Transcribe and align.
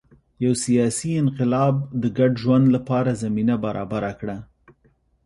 یو 0.43 0.53
سیاسي 0.65 1.11
انقلاب 1.21 1.75
د 2.01 2.03
ګډ 2.17 2.31
ژوند 2.43 2.65
لپاره 2.75 3.19
زمینه 3.23 3.55
برابره 3.65 4.11
کړه. 4.19 4.37